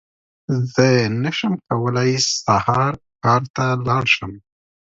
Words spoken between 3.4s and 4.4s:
ته لاړ شم!